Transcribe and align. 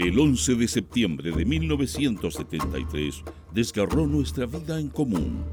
El 0.00 0.18
11 0.18 0.54
de 0.54 0.66
septiembre 0.66 1.30
de 1.30 1.44
1973 1.44 3.22
desgarró 3.52 4.06
nuestra 4.06 4.46
vida 4.46 4.80
en 4.80 4.88
común. 4.88 5.44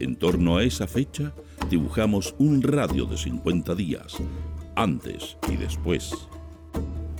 En 0.00 0.16
torno 0.16 0.56
a 0.56 0.64
esa 0.64 0.86
fecha, 0.86 1.34
dibujamos 1.68 2.34
un 2.38 2.62
radio 2.62 3.04
de 3.04 3.18
50 3.18 3.74
días, 3.74 4.16
antes 4.74 5.36
y 5.52 5.56
después. 5.56 6.14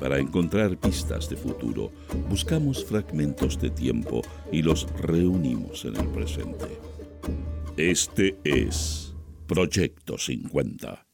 Para 0.01 0.19
encontrar 0.19 0.79
pistas 0.79 1.29
de 1.29 1.37
futuro, 1.37 1.93
buscamos 2.31 2.83
fragmentos 2.83 3.61
de 3.61 3.69
tiempo 3.69 4.23
y 4.51 4.63
los 4.63 4.87
reunimos 5.03 5.85
en 5.85 5.97
el 5.97 6.09
presente. 6.09 6.79
Este 7.77 8.39
es 8.43 9.15
Proyecto 9.47 10.17
50. 10.17 11.14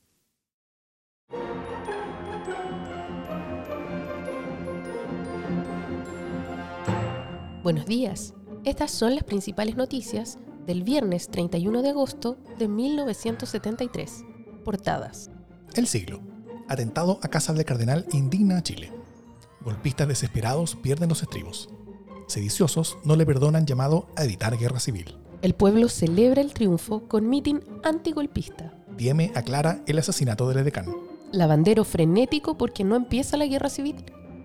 Buenos 7.62 7.84
días. 7.84 8.32
Estas 8.64 8.90
son 8.90 9.14
las 9.14 9.24
principales 9.24 9.76
noticias 9.76 10.38
del 10.66 10.82
viernes 10.82 11.28
31 11.28 11.82
de 11.82 11.90
agosto 11.90 12.38
de 12.58 12.68
1973. 12.68 14.24
Portadas. 14.64 15.30
El 15.74 15.86
siglo. 15.86 16.22
Atentado 16.68 17.20
a 17.22 17.28
casa 17.28 17.52
del 17.52 17.66
cardenal 17.66 18.06
indigna 18.12 18.56
a 18.56 18.62
Chile. 18.62 18.90
Golpistas 19.62 20.08
desesperados 20.08 20.74
pierden 20.76 21.10
los 21.10 21.20
estribos. 21.20 21.68
Sediciosos 22.28 22.96
no 23.04 23.14
le 23.14 23.26
perdonan 23.26 23.66
llamado 23.66 24.08
a 24.16 24.24
evitar 24.24 24.56
guerra 24.56 24.80
civil. 24.80 25.18
El 25.42 25.52
pueblo 25.52 25.90
celebra 25.90 26.40
el 26.40 26.54
triunfo 26.54 27.08
con 27.08 27.28
mitin 27.28 27.62
antigolpista. 27.84 28.72
Dieme 28.96 29.32
aclara 29.34 29.82
el 29.86 29.98
asesinato 29.98 30.48
del 30.48 30.60
edecán. 30.60 30.86
Lavandero 31.30 31.84
frenético 31.84 32.56
porque 32.56 32.84
no 32.84 32.96
empieza 32.96 33.36
la 33.36 33.44
guerra 33.44 33.68
civil. 33.68 33.96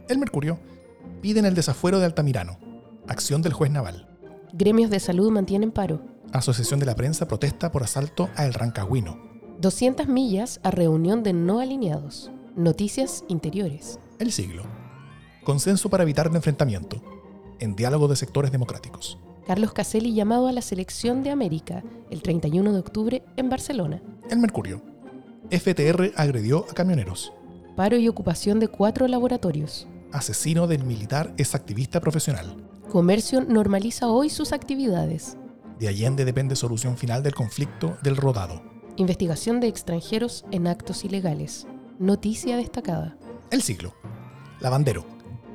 El 0.10 0.18
Mercurio. 0.18 0.60
Piden 1.22 1.46
el 1.46 1.56
desafuero 1.56 2.00
de 2.00 2.06
Altamirano. 2.08 2.75
Acción 3.08 3.42
del 3.44 3.54
juez 3.54 3.72
naval. 3.72 4.08
Gremios 4.54 4.90
de 4.90 5.00
salud 5.00 5.32
mantienen 5.32 5.72
paro. 5.72 6.02
Asociación 6.34 6.80
de 6.80 6.88
la 6.88 6.96
Prensa 6.96 7.28
protesta 7.28 7.72
por 7.72 7.84
asalto 7.84 8.30
a 8.36 8.46
El 8.46 8.54
Rancagüino. 8.54 9.20
200 9.60 10.08
millas 10.08 10.60
a 10.64 10.72
reunión 10.72 11.22
de 11.22 11.34
no 11.34 11.60
alineados. 11.60 12.32
Noticias 12.56 13.24
interiores. 13.28 14.00
El 14.18 14.32
siglo. 14.32 14.64
Consenso 15.44 15.90
para 15.90 16.04
evitar 16.04 16.28
el 16.28 16.36
enfrentamiento. 16.36 17.02
En 17.60 17.76
diálogo 17.76 18.08
de 18.08 18.16
sectores 18.16 18.52
democráticos. 18.52 19.20
Carlos 19.46 19.74
Caselli 19.74 20.14
llamado 20.16 20.48
a 20.48 20.52
la 20.52 20.64
selección 20.64 21.22
de 21.22 21.30
América 21.30 21.84
el 22.10 22.24
31 22.24 22.74
de 22.74 22.80
octubre 22.80 23.24
en 23.38 23.50
Barcelona. 23.50 24.02
El 24.32 24.40
Mercurio. 24.40 24.82
FTR 25.52 26.12
agredió 26.16 26.66
a 26.70 26.74
camioneros. 26.74 27.32
Paro 27.76 27.98
y 27.98 28.08
ocupación 28.08 28.60
de 28.60 28.68
cuatro 28.68 29.08
laboratorios. 29.08 29.88
Asesino 30.12 30.66
del 30.66 30.84
militar 30.84 31.34
es 31.38 31.54
activista 31.54 32.02
profesional. 32.02 32.56
Comercio 32.96 33.42
normaliza 33.42 34.08
hoy 34.08 34.30
sus 34.30 34.54
actividades. 34.54 35.38
De 35.80 35.90
Allende 35.90 36.24
depende 36.24 36.56
solución 36.56 36.96
final 36.96 37.24
del 37.24 37.36
conflicto 37.36 37.98
del 38.02 38.16
rodado. 38.16 38.64
Investigación 38.96 39.60
de 39.60 39.68
extranjeros 39.68 40.46
en 40.52 40.66
actos 40.66 41.04
ilegales. 41.04 41.68
Noticia 42.00 42.56
destacada. 42.56 43.18
El 43.52 43.62
siglo. 43.64 43.94
Lavandero. 44.62 45.06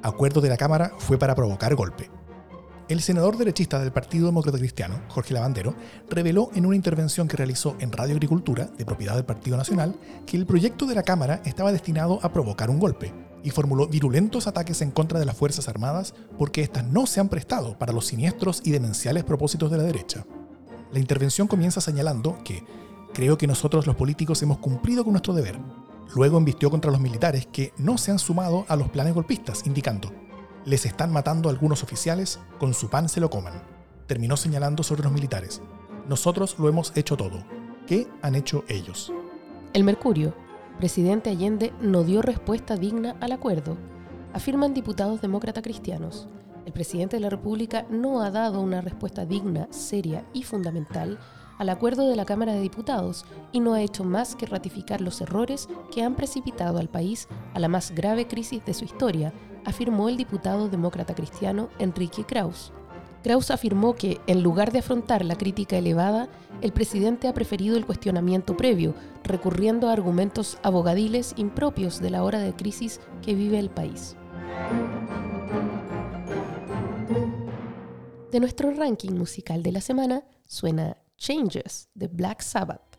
Acuerdo 0.02 0.42
de 0.42 0.50
la 0.50 0.58
Cámara 0.58 0.92
fue 0.98 1.16
para 1.16 1.34
provocar 1.34 1.74
golpe. 1.74 2.10
El 2.90 3.02
senador 3.02 3.36
derechista 3.36 3.78
del 3.78 3.92
Partido 3.92 4.26
Demócrata 4.26 4.58
Cristiano, 4.58 5.00
Jorge 5.06 5.32
Lavandero, 5.32 5.76
reveló 6.08 6.50
en 6.56 6.66
una 6.66 6.74
intervención 6.74 7.28
que 7.28 7.36
realizó 7.36 7.76
en 7.78 7.92
Radio 7.92 8.16
Agricultura, 8.16 8.68
de 8.76 8.84
propiedad 8.84 9.14
del 9.14 9.24
Partido 9.24 9.56
Nacional, 9.56 9.94
que 10.26 10.36
el 10.36 10.44
proyecto 10.44 10.86
de 10.86 10.96
la 10.96 11.04
Cámara 11.04 11.40
estaba 11.44 11.70
destinado 11.70 12.18
a 12.20 12.32
provocar 12.32 12.68
un 12.68 12.80
golpe, 12.80 13.14
y 13.44 13.50
formuló 13.50 13.86
virulentos 13.86 14.48
ataques 14.48 14.82
en 14.82 14.90
contra 14.90 15.20
de 15.20 15.24
las 15.24 15.36
Fuerzas 15.36 15.68
Armadas 15.68 16.14
porque 16.36 16.62
éstas 16.62 16.84
no 16.84 17.06
se 17.06 17.20
han 17.20 17.28
prestado 17.28 17.78
para 17.78 17.92
los 17.92 18.06
siniestros 18.06 18.60
y 18.64 18.72
demenciales 18.72 19.22
propósitos 19.22 19.70
de 19.70 19.76
la 19.76 19.84
derecha. 19.84 20.26
La 20.92 20.98
intervención 20.98 21.46
comienza 21.46 21.80
señalando 21.80 22.38
que 22.44 22.64
creo 23.14 23.38
que 23.38 23.46
nosotros 23.46 23.86
los 23.86 23.94
políticos 23.94 24.42
hemos 24.42 24.58
cumplido 24.58 25.04
con 25.04 25.12
nuestro 25.12 25.32
deber. 25.32 25.60
Luego 26.16 26.38
embistió 26.38 26.72
contra 26.72 26.90
los 26.90 27.00
militares 27.00 27.46
que 27.52 27.72
no 27.78 27.98
se 27.98 28.10
han 28.10 28.18
sumado 28.18 28.64
a 28.66 28.74
los 28.74 28.88
planes 28.88 29.14
golpistas, 29.14 29.64
indicando, 29.64 30.10
les 30.64 30.86
están 30.86 31.12
matando 31.12 31.48
algunos 31.48 31.82
oficiales, 31.82 32.38
con 32.58 32.74
su 32.74 32.88
pan 32.88 33.08
se 33.08 33.20
lo 33.20 33.30
coman. 33.30 33.62
Terminó 34.06 34.36
señalando 34.36 34.82
sobre 34.82 35.02
los 35.02 35.12
militares, 35.12 35.62
nosotros 36.08 36.58
lo 36.58 36.68
hemos 36.68 36.96
hecho 36.96 37.16
todo. 37.16 37.44
¿Qué 37.86 38.08
han 38.22 38.34
hecho 38.34 38.64
ellos? 38.68 39.12
El 39.72 39.84
Mercurio, 39.84 40.34
presidente 40.78 41.30
Allende 41.30 41.72
no 41.80 42.04
dio 42.04 42.22
respuesta 42.22 42.76
digna 42.76 43.16
al 43.20 43.32
acuerdo, 43.32 43.76
afirman 44.32 44.74
diputados 44.74 45.20
demócrata 45.20 45.62
cristianos. 45.62 46.26
El 46.66 46.72
presidente 46.72 47.16
de 47.16 47.20
la 47.20 47.30
República 47.30 47.86
no 47.90 48.22
ha 48.22 48.30
dado 48.30 48.60
una 48.60 48.80
respuesta 48.80 49.24
digna, 49.24 49.68
seria 49.70 50.24
y 50.32 50.42
fundamental 50.42 51.18
al 51.60 51.68
acuerdo 51.68 52.08
de 52.08 52.16
la 52.16 52.24
Cámara 52.24 52.54
de 52.54 52.60
Diputados 52.62 53.26
y 53.52 53.60
no 53.60 53.74
ha 53.74 53.82
hecho 53.82 54.02
más 54.02 54.34
que 54.34 54.46
ratificar 54.46 55.02
los 55.02 55.20
errores 55.20 55.68
que 55.92 56.02
han 56.02 56.14
precipitado 56.14 56.78
al 56.78 56.88
país 56.88 57.28
a 57.52 57.58
la 57.58 57.68
más 57.68 57.90
grave 57.90 58.26
crisis 58.26 58.64
de 58.64 58.72
su 58.72 58.86
historia, 58.86 59.34
afirmó 59.64 60.08
el 60.08 60.16
diputado 60.16 60.68
demócrata 60.68 61.14
cristiano 61.14 61.68
Enrique 61.78 62.24
Kraus. 62.24 62.72
Kraus 63.22 63.50
afirmó 63.50 63.94
que, 63.94 64.20
en 64.26 64.42
lugar 64.42 64.72
de 64.72 64.78
afrontar 64.78 65.24
la 65.24 65.36
crítica 65.36 65.76
elevada, 65.76 66.28
el 66.62 66.72
presidente 66.72 67.28
ha 67.28 67.34
preferido 67.34 67.76
el 67.76 67.84
cuestionamiento 67.84 68.56
previo, 68.56 68.94
recurriendo 69.24 69.88
a 69.88 69.92
argumentos 69.92 70.58
abogadiles 70.62 71.34
impropios 71.36 72.00
de 72.00 72.10
la 72.10 72.24
hora 72.24 72.38
de 72.38 72.54
crisis 72.54 73.00
que 73.22 73.34
vive 73.34 73.58
el 73.58 73.70
país. 73.70 74.16
De 78.30 78.40
nuestro 78.40 78.70
ranking 78.70 79.12
musical 79.12 79.62
de 79.62 79.72
la 79.72 79.80
semana 79.80 80.24
suena 80.46 80.96
Changes 81.18 81.88
de 81.94 82.08
Black 82.08 82.40
Sabbath. 82.40 82.89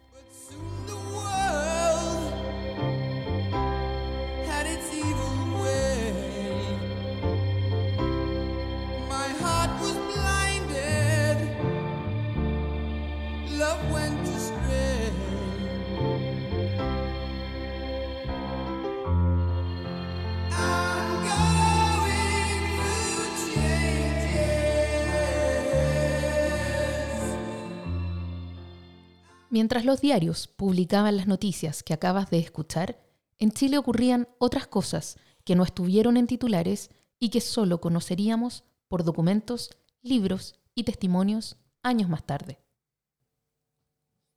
Mientras 29.52 29.84
los 29.84 30.00
diarios 30.00 30.48
publicaban 30.48 31.18
las 31.18 31.28
noticias 31.28 31.84
que 31.84 31.94
acabas 31.94 32.30
de 32.30 32.40
escuchar, 32.40 33.02
en 33.38 33.52
Chile 33.52 33.78
ocurrían 33.78 34.30
otras 34.40 34.66
cosas 34.66 35.18
que 35.44 35.58
no 35.58 35.64
estuvieron 35.64 36.16
en 36.16 36.26
titulares 36.26 36.90
y 37.20 37.32
que 37.32 37.42
solo 37.42 37.82
conoceríamos 37.82 38.64
por 38.88 39.04
documentos, 39.04 39.72
libros 40.04 40.56
y 40.74 40.86
testimonios 40.86 41.58
años 41.84 42.08
más 42.08 42.26
tarde. 42.26 42.62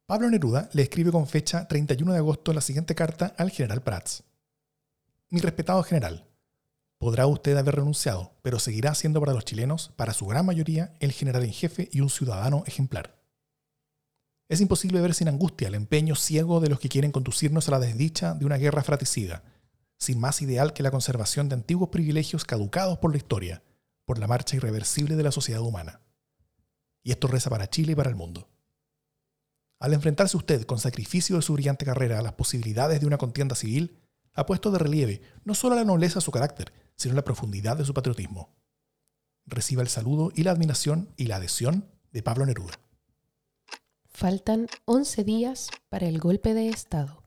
Pablo 0.07 0.29
Neruda 0.29 0.69
le 0.73 0.83
escribe 0.83 1.13
con 1.13 1.29
fecha 1.29 1.69
31 1.69 2.13
de 2.13 2.19
agosto 2.19 2.53
la 2.53 2.61
siguiente 2.61 2.97
carta 2.97 3.37
al 3.39 3.53
general 3.53 3.85
Prats. 3.85 4.25
Mi 5.31 5.39
respetado 5.39 5.85
general, 5.85 6.27
podrá 6.99 7.29
usted 7.29 7.57
haber 7.57 7.77
renunciado, 7.77 8.33
pero 8.43 8.59
seguirá 8.59 8.97
siendo 8.97 9.21
para 9.21 9.33
los 9.33 9.45
chilenos, 9.45 9.93
para 9.95 10.13
su 10.13 10.27
gran 10.27 10.45
mayoría, 10.45 10.97
el 10.99 11.13
general 11.13 11.45
en 11.45 11.53
jefe 11.53 11.89
y 11.93 12.01
un 12.01 12.11
ciudadano 12.11 12.65
ejemplar. 12.67 13.24
Es 14.55 14.61
imposible 14.61 15.01
ver 15.01 15.15
sin 15.15 15.27
angustia 15.27 15.67
el 15.67 15.75
empeño 15.75 16.15
ciego 16.15 16.61
de 16.61 16.69
los 16.69 16.79
que 16.79 16.89
quieren 16.89 17.11
conducirnos 17.11 17.67
a 17.67 17.73
la 17.73 17.81
desdicha 17.81 18.35
de 18.35 18.47
una 18.47 18.57
guerra 18.57 18.85
fratricida, 18.85 19.43
sin 19.99 20.21
más 20.21 20.43
ideal 20.43 20.73
que 20.73 20.85
la 20.85 20.93
conservación 20.93 21.49
de 21.49 21.57
antiguos 21.57 21.89
privilegios 21.89 22.45
caducados 22.45 22.99
por 22.99 23.11
la 23.11 23.17
historia, 23.17 23.65
por 24.05 24.21
la 24.21 24.29
marcha 24.29 24.55
irreversible 24.55 25.17
de 25.17 25.25
la 25.25 25.33
sociedad 25.33 25.61
humana. 25.61 26.03
Y 27.03 27.11
esto 27.11 27.27
reza 27.27 27.51
para 27.51 27.69
Chile 27.69 27.91
y 27.91 27.95
para 27.97 28.11
el 28.11 28.15
mundo. 28.15 28.49
Al 29.81 29.93
enfrentarse 29.93 30.37
usted 30.37 30.65
con 30.67 30.79
sacrificio 30.79 31.35
de 31.35 31.43
su 31.43 31.55
brillante 31.55 31.85
carrera 31.85 32.21
a 32.21 32.23
las 32.23 32.35
posibilidades 32.35 33.01
de 33.01 33.09
una 33.09 33.19
contienda 33.19 33.57
civil, 33.57 33.99
ha 34.35 34.47
puesto 34.47 34.71
de 34.71 34.79
relieve 34.79 35.21
no 35.43 35.57
solo 35.57 35.75
la 35.75 35.85
nobleza 35.85 36.21
de 36.21 36.25
su 36.25 36.31
carácter, 36.31 36.73
sino 36.95 37.17
la 37.17 37.25
profundidad 37.25 37.77
de 37.77 37.87
su 37.87 37.93
patriotismo. 37.93 38.55
Reciba 39.47 39.83
el 39.83 39.89
saludo 39.89 40.31
y 40.33 40.45
la 40.45 40.53
admiración 40.53 41.13
y 41.17 41.25
la 41.25 41.37
adhesión 41.39 41.91
de 42.13 42.23
Pablo 42.23 42.47
Neruda. 42.47 42.79
Faltan 44.17 44.69
11 44.85 45.25
días 45.25 45.71
para 45.89 46.07
el 46.07 46.21
golpe 46.21 46.55
de 46.55 46.69
Estado. 46.69 47.25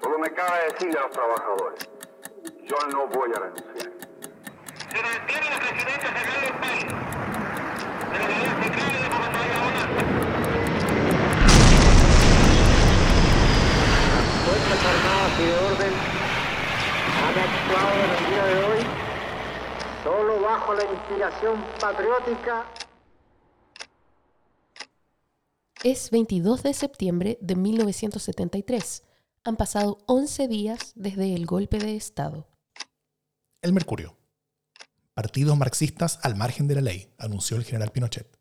Solo 0.00 0.16
me 0.20 0.32
cabe 0.32 0.58
decirle 0.70 0.96
a 0.96 1.02
los 1.02 1.10
trabajadores, 1.10 1.90
yo 2.62 2.76
no 2.92 3.08
voy 3.08 3.30
a 3.34 3.40
renunciar. 3.40 3.92
Se 4.92 5.02
mantiene 5.02 5.50
la 5.50 5.58
presidencia 5.58 6.12
general 6.12 6.40
del 6.40 6.54
país, 6.60 6.84
de 8.12 8.18
la 8.18 8.24
Unidad 8.24 8.62
Central 8.62 8.92
y 8.92 8.94
de 8.94 9.10
Fuerzas 14.46 14.86
Armadas 14.86 15.32
y 15.36 15.44
de 15.44 15.54
Orden 15.56 15.94
se 17.12 17.40
ha 17.40 17.42
actuado 17.42 17.96
en 18.04 18.10
el 18.10 18.22
día 18.30 18.44
de 18.44 18.54
hoy 18.64 18.80
solo 20.04 20.40
bajo 20.40 20.74
la 20.74 20.84
inspiración 20.84 21.64
patriótica. 21.80 22.64
Es 25.84 26.12
22 26.12 26.62
de 26.62 26.74
septiembre 26.74 27.38
de 27.40 27.56
1973. 27.56 29.02
Han 29.42 29.56
pasado 29.56 29.98
11 30.06 30.46
días 30.46 30.92
desde 30.94 31.34
el 31.34 31.44
golpe 31.44 31.78
de 31.80 31.96
Estado. 31.96 32.46
El 33.62 33.72
Mercurio. 33.72 34.16
Partidos 35.12 35.58
marxistas 35.58 36.20
al 36.22 36.36
margen 36.36 36.68
de 36.68 36.76
la 36.76 36.82
ley, 36.82 37.12
anunció 37.18 37.56
el 37.56 37.64
general 37.64 37.90
Pinochet. 37.90 38.38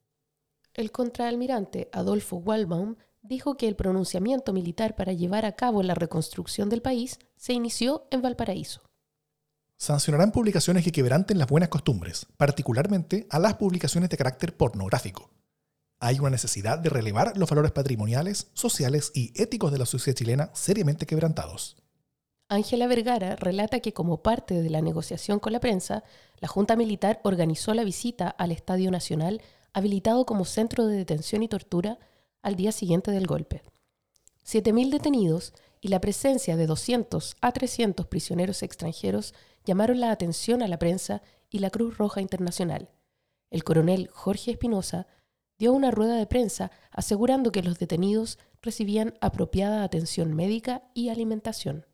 El 0.76 0.92
contraalmirante 0.92 1.90
Adolfo 1.94 2.36
Walbaum 2.36 2.98
dijo 3.24 3.58
que 3.58 3.68
el 3.68 3.76
pronunciamiento 3.76 4.54
militar 4.54 4.96
para 4.96 5.12
llevar 5.12 5.46
a 5.46 5.56
cabo 5.56 5.82
la 5.82 5.96
reconstrucción 5.96 6.70
del 6.70 6.84
país 6.84 7.18
se 7.38 7.54
inició 7.54 8.08
en 8.12 8.22
Valparaíso. 8.22 8.84
Sancionarán 9.78 10.32
publicaciones 10.32 10.84
que 10.84 10.92
quebranten 10.92 11.40
las 11.40 11.48
buenas 11.48 11.70
costumbres, 11.70 12.28
particularmente 12.38 13.26
a 13.32 13.40
las 13.40 13.56
publicaciones 13.56 14.12
de 14.12 14.18
carácter 14.18 14.56
pornográfico. 14.56 15.32
Hay 16.04 16.20
una 16.20 16.32
necesidad 16.32 16.80
de 16.80 16.90
relevar 16.90 17.38
los 17.38 17.48
valores 17.48 17.72
patrimoniales, 17.72 18.48
sociales 18.56 19.12
y 19.14 19.40
éticos 19.40 19.72
de 19.72 19.78
la 19.78 19.86
sociedad 19.86 20.18
chilena 20.18 20.50
seriamente 20.56 21.06
quebrantados. 21.06 21.78
Ángela 22.50 22.88
Vergara 22.88 23.36
relata 23.36 23.82
que 23.82 23.94
como 23.94 24.24
parte 24.24 24.64
de 24.64 24.70
la 24.72 24.82
negociación 24.82 25.38
con 25.38 25.54
la 25.54 25.60
prensa, 25.60 26.04
la 26.40 26.48
Junta 26.48 26.76
Militar 26.76 27.22
organizó 27.24 27.76
la 27.76 27.84
visita 27.84 28.30
al 28.30 28.52
Estadio 28.52 28.90
Nacional, 28.90 29.44
habilitado 29.74 30.26
como 30.26 30.44
centro 30.44 30.88
de 30.88 30.98
detención 30.98 31.44
y 31.44 31.48
tortura, 31.48 32.00
al 32.42 32.56
día 32.56 32.72
siguiente 32.72 33.12
del 33.12 33.28
golpe. 33.28 33.62
7.000 34.44 34.90
detenidos 34.90 35.54
y 35.82 35.90
la 35.90 36.02
presencia 36.02 36.58
de 36.58 36.66
200 36.66 37.36
a 37.42 37.52
300 37.52 38.08
prisioneros 38.08 38.64
extranjeros 38.64 39.36
llamaron 39.66 40.00
la 40.00 40.10
atención 40.10 40.64
a 40.64 40.68
la 40.68 40.80
prensa 40.80 41.22
y 41.52 41.60
la 41.60 41.70
Cruz 41.70 42.00
Roja 42.00 42.22
Internacional. 42.22 42.90
El 43.52 43.64
coronel 43.64 44.10
Jorge 44.12 44.50
Espinosa 44.50 45.06
dio 45.62 45.74
una 45.74 45.92
rueda 45.92 46.16
de 46.16 46.26
prensa 46.26 46.72
asegurando 46.90 47.52
que 47.52 47.62
los 47.62 47.78
detenidos 47.78 48.40
recibían 48.64 49.14
apropiada 49.22 49.84
atención 49.84 50.34
médica 50.34 50.82
y 50.96 51.10
alimentación. 51.10 51.86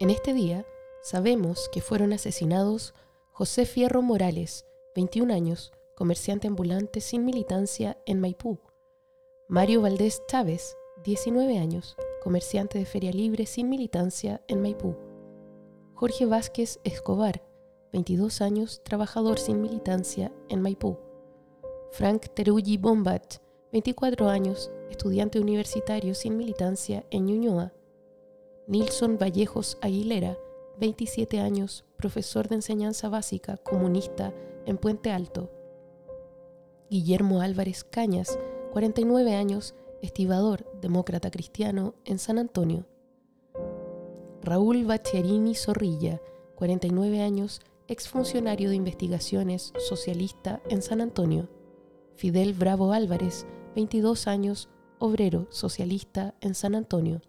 En 0.00 0.10
este 0.10 0.34
día 0.34 0.66
sabemos 1.04 1.68
que 1.72 1.80
fueron 1.80 2.12
asesinados 2.12 2.94
José 3.30 3.64
Fierro 3.64 4.02
Morales, 4.02 4.66
21 4.96 5.32
años, 5.32 5.72
comerciante 5.96 6.48
ambulante 6.48 7.00
sin 7.00 7.24
militancia 7.24 7.96
en 8.06 8.20
Maipú, 8.20 8.58
Mario 9.48 9.82
Valdés 9.82 10.20
Chávez, 10.26 10.76
19 11.04 11.58
años, 11.58 11.96
comerciante 12.24 12.80
de 12.80 12.86
feria 12.86 13.12
libre 13.12 13.46
sin 13.46 13.68
militancia 13.68 14.42
en 14.48 14.62
Maipú, 14.62 15.09
Jorge 16.00 16.24
Vázquez 16.24 16.80
Escobar, 16.82 17.42
22 17.92 18.40
años, 18.40 18.80
trabajador 18.84 19.38
sin 19.38 19.60
militancia 19.60 20.32
en 20.48 20.62
Maipú, 20.62 20.96
Frank 21.92 22.28
Teruggi 22.32 22.78
Bombach, 22.78 23.36
24 23.70 24.30
años, 24.30 24.70
estudiante 24.88 25.38
universitario 25.38 26.14
sin 26.14 26.38
militancia 26.38 27.04
en 27.10 27.26
Ñuñoa, 27.26 27.74
Nilson 28.66 29.18
Vallejos 29.18 29.76
Aguilera, 29.82 30.38
27 30.78 31.38
años, 31.38 31.84
profesor 31.98 32.48
de 32.48 32.54
enseñanza 32.54 33.10
básica 33.10 33.58
comunista 33.58 34.32
en 34.64 34.78
Puente 34.78 35.10
Alto. 35.10 35.50
Guillermo 36.88 37.42
Álvarez 37.42 37.84
Cañas, 37.84 38.38
49 38.72 39.34
años, 39.34 39.74
estibador 40.00 40.64
demócrata 40.80 41.30
cristiano 41.30 41.92
en 42.06 42.18
San 42.18 42.38
Antonio. 42.38 42.86
Raúl 44.42 44.84
Bacherini 44.84 45.54
Zorrilla, 45.54 46.20
49 46.56 47.20
años, 47.20 47.60
exfuncionario 47.88 48.70
de 48.70 48.76
investigaciones 48.76 49.74
socialista 49.76 50.62
en 50.70 50.80
San 50.80 51.02
Antonio. 51.02 51.48
Fidel 52.14 52.54
Bravo 52.54 52.92
Álvarez, 52.92 53.46
22 53.74 54.26
años, 54.26 54.70
obrero 54.98 55.46
socialista 55.50 56.34
en 56.40 56.54
San 56.54 56.74
Antonio. 56.74 57.20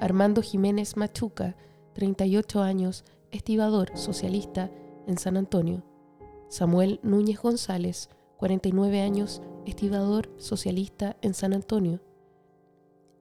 Armando 0.00 0.40
Jiménez 0.40 0.96
Machuca, 0.96 1.56
38 1.94 2.62
años, 2.62 3.04
estibador 3.32 3.96
socialista 3.96 4.70
en 5.08 5.18
San 5.18 5.36
Antonio. 5.36 5.82
Samuel 6.48 7.00
Núñez 7.02 7.40
González, 7.40 8.08
49 8.36 9.00
años, 9.00 9.42
estibador 9.66 10.30
socialista 10.36 11.16
en 11.22 11.34
San 11.34 11.54
Antonio. 11.54 12.00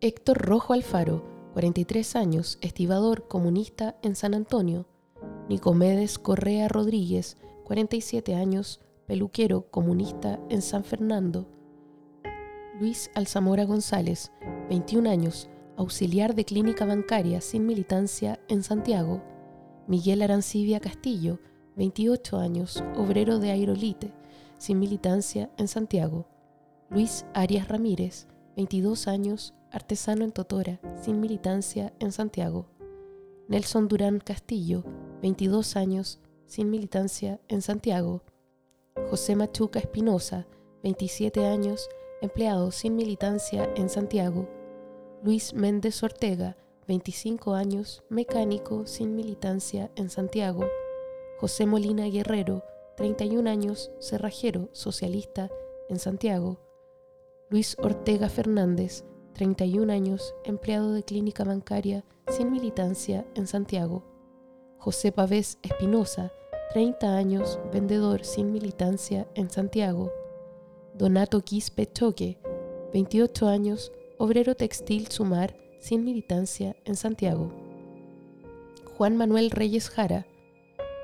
Héctor 0.01 0.37
Rojo 0.37 0.73
Alfaro, 0.73 1.32
43 1.53 2.15
años, 2.15 2.57
estibador 2.61 3.27
comunista 3.27 3.95
en 4.01 4.15
San 4.15 4.33
Antonio. 4.33 4.87
Nicomedes 5.47 6.17
Correa 6.17 6.67
Rodríguez, 6.67 7.37
47 7.65 8.33
años, 8.33 8.81
peluquero 9.05 9.69
comunista 9.69 10.39
en 10.49 10.63
San 10.63 10.83
Fernando. 10.83 11.47
Luis 12.79 13.11
Alzamora 13.13 13.65
González, 13.65 14.31
21 14.69 15.07
años, 15.07 15.47
auxiliar 15.77 16.33
de 16.33 16.43
clínica 16.43 16.85
bancaria 16.85 17.39
sin 17.39 17.67
militancia 17.67 18.39
en 18.47 18.63
Santiago, 18.63 19.21
Miguel 19.87 20.23
Arancibia 20.23 20.79
Castillo, 20.79 21.39
28 21.75 22.39
años, 22.39 22.83
obrero 22.97 23.37
de 23.37 23.51
Aerolite, 23.51 24.11
sin 24.57 24.79
militancia 24.79 25.51
en 25.57 25.67
Santiago, 25.67 26.25
Luis 26.89 27.27
Arias 27.35 27.67
Ramírez, 27.67 28.27
22 28.55 29.07
años, 29.07 29.53
artesano 29.71 30.23
en 30.23 30.31
Totora, 30.31 30.79
sin 31.01 31.19
militancia 31.19 31.93
en 31.99 32.11
Santiago, 32.11 32.67
Nelson 33.47 33.87
Durán 33.87 34.19
Castillo, 34.19 34.83
22 35.21 35.75
años, 35.75 36.19
sin 36.45 36.69
militancia 36.69 37.39
en 37.47 37.61
Santiago, 37.61 38.21
José 39.09 39.35
Machuca 39.35 39.79
Espinosa, 39.79 40.45
27 40.83 41.45
años, 41.45 41.89
empleado 42.21 42.71
sin 42.71 42.95
militancia 42.95 43.69
en 43.75 43.89
Santiago, 43.89 44.47
Luis 45.23 45.53
Méndez 45.53 46.03
Ortega, 46.03 46.57
25 46.87 47.53
años, 47.53 48.03
mecánico 48.09 48.85
sin 48.85 49.15
militancia 49.15 49.89
en 49.95 50.09
Santiago. 50.09 50.65
José 51.39 51.65
Molina 51.65 52.07
Guerrero, 52.07 52.63
31 52.97 53.49
años, 53.49 53.91
cerrajero 53.99 54.69
socialista 54.73 55.49
en 55.89 55.99
Santiago. 55.99 56.59
Luis 57.53 57.77
Ortega 57.77 58.29
Fernández, 58.29 59.05
31 59.33 59.93
años, 59.93 60.33
empleado 60.43 60.91
de 60.91 61.03
clínica 61.03 61.43
bancaria 61.43 62.03
sin 62.27 62.51
militancia 62.51 63.27
en 63.35 63.45
Santiago. 63.45 64.03
José 64.79 65.11
Pavés 65.11 65.59
Espinosa, 65.61 66.31
30 66.73 67.15
años, 67.15 67.59
vendedor 67.71 68.25
sin 68.25 68.51
militancia 68.51 69.27
en 69.35 69.51
Santiago. 69.51 70.11
Donato 70.95 71.41
Quispe 71.41 71.85
Choque, 71.85 72.39
28 72.91 73.47
años, 73.47 73.91
obrero 74.17 74.55
textil 74.55 75.09
Sumar 75.09 75.55
sin 75.79 76.03
militancia 76.03 76.75
en 76.85 76.95
Santiago. 76.95 77.51
Juan 78.97 79.15
Manuel 79.15 79.51
Reyes 79.51 79.91
Jara, 79.91 80.25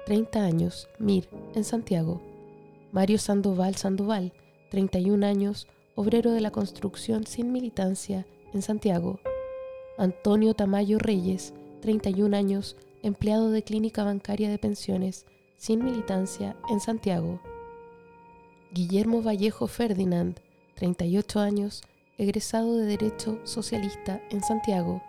30 0.08 0.44
años, 0.44 0.90
MIR, 0.98 1.30
en 1.54 1.64
Santiago. 1.64 2.24
Mario 2.92 3.20
Sandoval 3.20 3.76
Sandoval, 3.76 4.34
31 4.72 5.28
años, 5.28 5.68
obrero 6.00 6.32
de 6.32 6.40
la 6.40 6.50
construcción 6.50 7.28
sin 7.28 7.52
militancia 7.52 8.26
en 8.54 8.62
Santiago. 8.62 9.20
Antonio 9.98 10.54
Tamayo 10.54 10.98
Reyes, 10.98 11.54
31 11.82 12.38
años, 12.38 12.78
empleado 13.04 13.52
de 13.52 13.64
clínica 13.64 14.06
bancaria 14.06 14.50
de 14.50 14.58
pensiones 14.58 15.26
sin 15.58 15.84
militancia 15.84 16.56
en 16.70 16.80
Santiago. 16.80 17.42
Guillermo 18.72 19.22
Vallejo 19.22 19.68
Ferdinand, 19.68 20.40
38 20.76 21.42
años, 21.42 21.82
egresado 22.18 22.78
de 22.78 22.86
Derecho 22.86 23.38
Socialista 23.44 24.22
en 24.30 24.42
Santiago. 24.42 25.04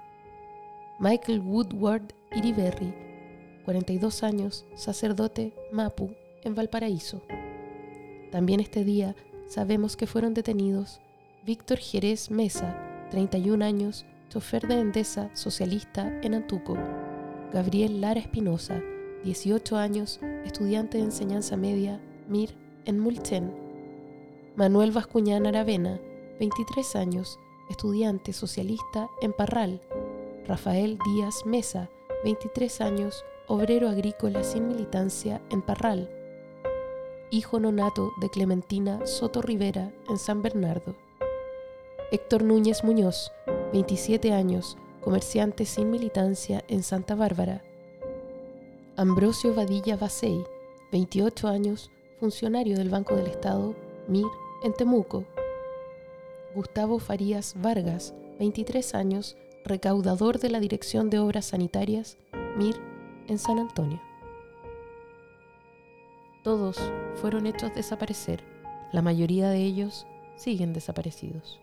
Michael 0.98 1.38
Woodward 1.38 2.12
Iriberri, 2.34 2.92
42 3.64 4.24
años, 4.24 4.66
sacerdote 4.74 5.52
Mapu 5.70 6.10
en 6.42 6.56
Valparaíso. 6.56 7.22
También 8.32 8.58
este 8.58 8.82
día 8.82 9.14
sabemos 9.50 9.96
que 9.96 10.06
fueron 10.06 10.32
detenidos 10.32 11.00
Víctor 11.44 11.78
Jerez 11.78 12.30
Mesa, 12.30 13.08
31 13.10 13.64
años, 13.64 14.06
chofer 14.28 14.68
de 14.68 14.78
Endesa 14.78 15.28
socialista 15.34 16.20
en 16.22 16.34
Antuco. 16.34 16.78
Gabriel 17.52 18.00
Lara 18.00 18.20
Espinosa, 18.20 18.80
18 19.24 19.76
años, 19.76 20.20
estudiante 20.44 20.98
de 20.98 21.04
enseñanza 21.04 21.56
media, 21.56 22.00
MIR, 22.28 22.54
en 22.84 23.00
Mulchen. 23.00 23.52
Manuel 24.54 24.92
Vascuñán 24.92 25.46
Aravena, 25.46 26.00
23 26.38 26.94
años, 26.94 27.40
estudiante 27.68 28.32
socialista 28.32 29.08
en 29.20 29.32
Parral. 29.32 29.80
Rafael 30.46 30.96
Díaz 31.04 31.44
Mesa, 31.44 31.90
23 32.22 32.80
años, 32.82 33.24
obrero 33.48 33.88
agrícola 33.88 34.44
sin 34.44 34.68
militancia 34.68 35.42
en 35.50 35.60
Parral. 35.60 36.08
Hijo 37.32 37.60
nonato 37.60 38.12
de 38.20 38.28
Clementina 38.28 39.06
Soto 39.06 39.40
Rivera 39.40 39.92
en 40.08 40.18
San 40.18 40.42
Bernardo. 40.42 40.96
Héctor 42.10 42.42
Núñez 42.42 42.82
Muñoz, 42.82 43.30
27 43.72 44.32
años, 44.32 44.76
comerciante 45.00 45.64
sin 45.64 45.92
militancia 45.92 46.64
en 46.66 46.82
Santa 46.82 47.14
Bárbara. 47.14 47.62
Ambrosio 48.96 49.54
Vadilla 49.54 49.96
Basey, 49.96 50.44
28 50.90 51.46
años, 51.46 51.92
funcionario 52.18 52.76
del 52.76 52.90
Banco 52.90 53.14
del 53.14 53.28
Estado, 53.28 53.76
MIR, 54.08 54.26
en 54.64 54.72
Temuco. 54.72 55.24
Gustavo 56.52 56.98
Farías 56.98 57.54
Vargas, 57.62 58.12
23 58.40 58.92
años, 58.96 59.36
recaudador 59.64 60.40
de 60.40 60.50
la 60.50 60.58
Dirección 60.58 61.10
de 61.10 61.20
Obras 61.20 61.44
Sanitarias, 61.44 62.18
MIR, 62.56 62.74
en 63.28 63.38
San 63.38 63.60
Antonio. 63.60 64.09
Todos 66.42 66.78
fueron 67.16 67.46
hechos 67.46 67.74
desaparecer. 67.74 68.42
La 68.92 69.02
mayoría 69.02 69.50
de 69.50 69.62
ellos 69.62 70.06
siguen 70.36 70.72
desaparecidos. 70.72 71.60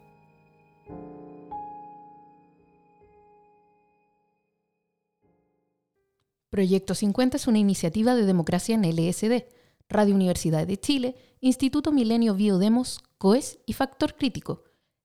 Proyecto 6.52 6.94
50 6.94 7.38
es 7.38 7.48
una 7.48 7.58
iniciativa 7.58 8.16
de 8.16 8.26
democracia 8.26 8.76
en 8.76 8.84
LSD, 8.84 9.46
Radio 9.90 10.14
Universidad 10.14 10.68
de 10.68 10.78
Chile, 10.78 11.16
Instituto 11.42 11.92
Milenio 11.92 12.36
Biodemos, 12.36 13.00
COES 13.18 13.60
y 13.66 13.74
Factor 13.74 14.16
Crítico. 14.16 14.64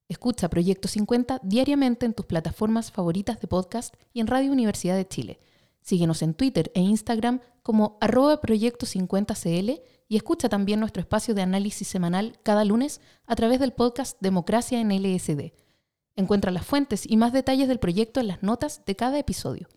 Escucha 0.08 0.50
Proyecto 0.50 0.86
50 0.86 1.40
diariamente 1.42 2.04
en 2.04 2.12
tus 2.12 2.26
plataformas 2.26 2.92
favoritas 2.92 3.40
de 3.40 3.48
podcast 3.48 3.94
y 4.12 4.20
en 4.20 4.26
Radio 4.26 4.52
Universidad 4.52 4.96
de 4.96 5.08
Chile. 5.08 5.40
Síguenos 5.82 6.22
en 6.22 6.34
Twitter 6.34 6.70
e 6.74 6.80
Instagram 6.80 7.40
como 7.62 7.98
arroba 8.00 8.40
Proyecto 8.40 8.86
50CL 8.86 9.82
y 10.08 10.16
escucha 10.16 10.48
también 10.48 10.80
nuestro 10.80 11.00
espacio 11.00 11.34
de 11.34 11.42
análisis 11.42 11.88
semanal 11.88 12.38
cada 12.42 12.64
lunes 12.64 13.00
a 13.26 13.34
través 13.34 13.60
del 13.60 13.72
podcast 13.72 14.16
Democracia 14.20 14.80
en 14.80 14.90
LSD. 14.90 15.52
Encuentra 16.14 16.50
las 16.50 16.66
fuentes 16.66 17.04
y 17.08 17.16
más 17.16 17.32
detalles 17.32 17.68
del 17.68 17.80
proyecto 17.80 18.20
en 18.20 18.28
las 18.28 18.42
notas 18.42 18.84
de 18.86 18.96
cada 18.96 19.18
episodio. 19.18 19.68